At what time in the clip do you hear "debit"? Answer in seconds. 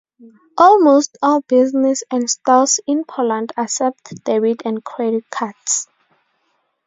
4.23-4.63